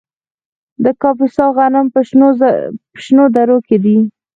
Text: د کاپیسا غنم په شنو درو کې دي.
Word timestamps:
د 0.83 0.85
کاپیسا 1.01 1.45
غنم 1.55 1.85
په 1.93 1.99
شنو 3.03 3.25
درو 3.35 3.57
کې 3.67 3.77
دي. 3.83 3.97